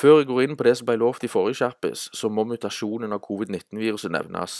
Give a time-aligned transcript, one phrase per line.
[0.00, 3.12] Før jeg går inn på det som ble lovt i forrige kjappis, så må mutasjonen
[3.12, 4.54] av covid-19-viruset nevnes.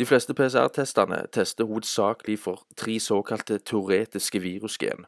[0.00, 5.04] De fleste PCR-testene tester hovedsakelig for tre såkalte teoretiske virusgen.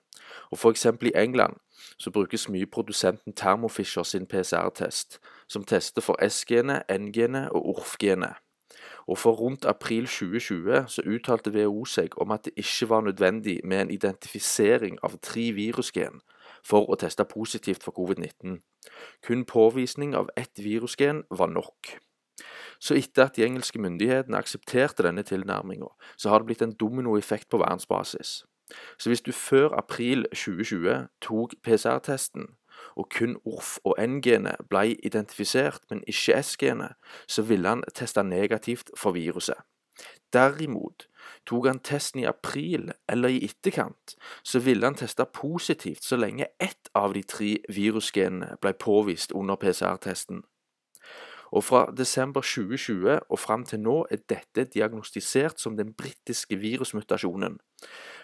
[0.50, 0.84] Og F.eks.
[1.08, 1.56] i England
[1.96, 5.16] så brukes mye produsenten Thermo Fisher sin PCR-test,
[5.48, 8.36] som tester for S-genet, N-genet og ORF-genet.
[9.06, 13.60] Og For rundt april 2020 så uttalte WHO seg om at det ikke var nødvendig
[13.64, 16.20] med en identifisering av tre virusgen
[16.66, 18.60] for å teste positivt for covid-19.
[19.26, 21.96] Kun påvisning av ett virusgen var nok.
[22.80, 27.50] Så etter at de engelske myndighetene aksepterte denne tilnærminga, så har det blitt en dominoeffekt
[27.52, 28.44] på verdensbasis.
[28.98, 32.46] Så hvis du før april 2020 tok PCR-testen,
[32.96, 36.96] og kun ORF og N-genet ble identifisert, men ikke S-genet,
[37.28, 39.58] så ville han teste negativt for viruset.
[40.32, 41.08] Derimot,
[41.46, 46.46] tok han testen i april eller i etterkant, så ville han teste positivt så lenge
[46.62, 50.44] ett av de tre virusgenene ble påvist under PCR-testen.
[51.50, 57.58] Og Fra desember 2020 og fram til nå er dette diagnostisert som den britiske virusmutasjonen.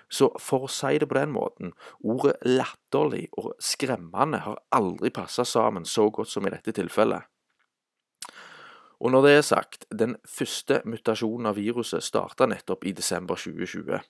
[0.07, 1.73] Så for å si det på den måten,
[2.07, 7.27] ordet latterlig og skremmende har aldri passa sammen så godt som i dette tilfellet.
[9.01, 14.01] Og når det er sagt, den første mutasjonen av viruset starta nettopp i desember 2020,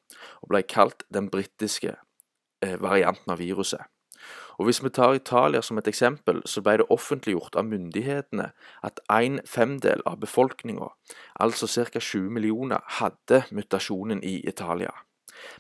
[0.42, 1.97] og ble kalt den britiske
[2.62, 3.83] eh, varianten av viruset.
[4.59, 8.51] Og Hvis vi tar Italia som et eksempel, så ble det offentliggjort av myndighetene
[8.83, 10.89] at en femdel av befolkninga,
[11.41, 12.01] altså ca.
[12.01, 14.95] 20 millioner, hadde mutasjonen i Italia.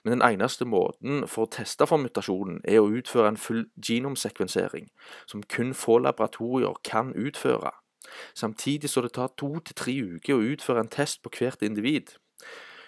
[0.04, 4.88] Men den eneste måten for å teste for mutasjonen er å utføre en full genomsekvensering,
[5.26, 7.74] som kun få laboratorier kan utføre.
[8.34, 12.14] Samtidig så det tar to til tre uker å utføre en test på hvert individ.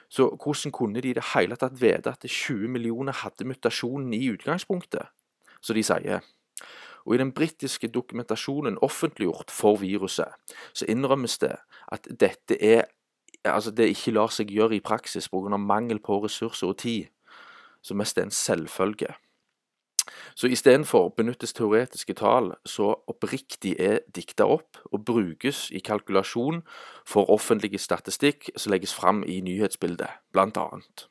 [0.08, 4.28] Så hvordan kunne de i det hele tatt vite at 20 millioner hadde mutasjonen i
[4.32, 5.08] utgangspunktet,
[5.60, 6.24] som de sier?
[7.04, 10.32] Og I den britiske dokumentasjonen offentliggjort for viruset,
[10.72, 11.56] så innrømmes det
[11.92, 12.88] at dette er
[13.44, 15.56] altså det ikke lar seg gjøre i praksis pga.
[15.56, 17.06] mangel på ressurser og tid,
[17.82, 19.14] som mest er en selvfølge.
[20.38, 26.60] Så istedenfor benyttes teoretiske tall så oppriktig er dikta opp og brukes i kalkulasjon
[27.02, 31.08] for offentlige statistikk som legges fram i nyhetsbildet, annet.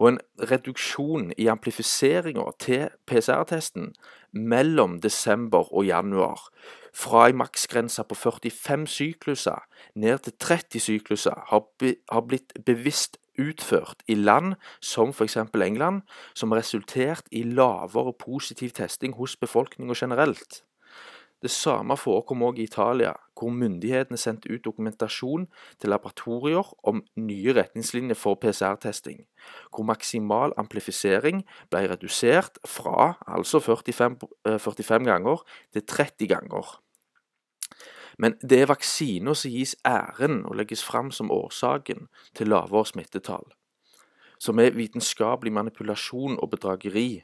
[0.00, 3.92] Og en reduksjon i amplifiseringa til PCR-testen
[4.32, 6.48] mellom desember og januar,
[6.96, 9.60] fra ei maksgrense på 45 sykluser
[9.94, 15.36] ned til 30 sykluser, har blitt bevisst utført i land som f.eks.
[15.36, 16.02] England,
[16.34, 20.62] som har resultert i lavere positiv testing hos befolkninga generelt.
[21.42, 25.46] Det samme forekom også i Italia, hvor myndighetene sendte ut dokumentasjon
[25.80, 29.22] til laboratorier om nye retningslinjer for PCR-testing,
[29.72, 31.40] hvor maksimal amplifisering
[31.72, 34.18] ble redusert fra altså 45,
[34.58, 35.40] 45 ganger
[35.72, 36.76] til 30 ganger.
[38.18, 43.46] Men det er vaksiner som gis æren og legges fram som årsaken til lavere smittetall,
[44.38, 47.22] som er vitenskapelig manipulasjon og bedrageri.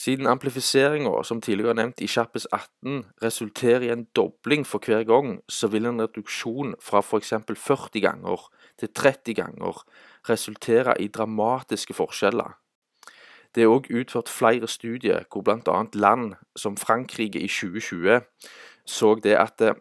[0.00, 5.40] Siden amplifiseringa, som tidligere nevnt i Kjappes 18, resulterer i en dobling for hver gang,
[5.48, 7.34] så vil en reduksjon fra f.eks.
[7.56, 8.46] 40 ganger
[8.78, 9.84] til 30 ganger
[10.28, 12.56] resultere i dramatiske forskjeller.
[13.54, 15.78] Det er òg utført flere studier hvor bl.a.
[15.94, 18.20] land som Frankrike i 2020
[18.90, 19.74] så det at, eh,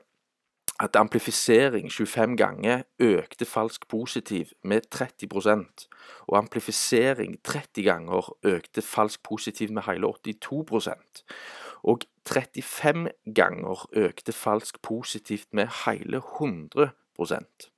[0.79, 5.87] at amplifisering 25 ganger økte falsk positiv med 30%
[6.27, 11.23] og amplifisering 30 ganger økte falsk positiv med hele 82%
[11.83, 17.71] og 35 ganger økte falsk positivt med hele 100%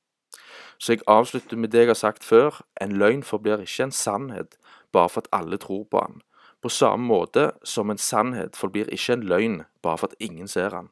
[0.78, 4.58] Så jeg avslutter med det jeg har sagt før, en løgn forblir ikke en sannhet
[4.92, 6.22] bare for at alle tror på den.
[6.62, 10.70] På samme måte som en sannhet forblir ikke en løgn bare for at ingen ser
[10.70, 10.90] den.